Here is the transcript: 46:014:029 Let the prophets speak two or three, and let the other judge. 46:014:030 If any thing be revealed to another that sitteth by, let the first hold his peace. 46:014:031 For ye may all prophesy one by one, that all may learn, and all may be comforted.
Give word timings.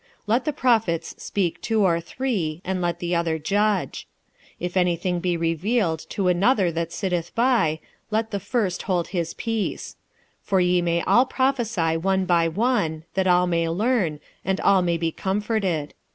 46:014:029 0.01 0.09
Let 0.25 0.45
the 0.45 0.53
prophets 0.53 1.23
speak 1.23 1.61
two 1.61 1.83
or 1.83 2.01
three, 2.01 2.59
and 2.65 2.81
let 2.81 2.97
the 2.97 3.13
other 3.13 3.37
judge. 3.37 4.07
46:014:030 4.59 4.65
If 4.65 4.75
any 4.77 4.95
thing 4.95 5.19
be 5.19 5.37
revealed 5.37 6.07
to 6.09 6.27
another 6.27 6.71
that 6.71 6.91
sitteth 6.91 7.35
by, 7.35 7.79
let 8.09 8.31
the 8.31 8.39
first 8.39 8.81
hold 8.81 9.09
his 9.09 9.35
peace. 9.35 9.97
46:014:031 10.41 10.45
For 10.47 10.59
ye 10.59 10.81
may 10.81 11.01
all 11.03 11.25
prophesy 11.27 11.97
one 11.97 12.25
by 12.25 12.47
one, 12.47 13.03
that 13.13 13.27
all 13.27 13.45
may 13.45 13.69
learn, 13.69 14.19
and 14.43 14.59
all 14.61 14.81
may 14.81 14.97
be 14.97 15.11
comforted. 15.11 15.93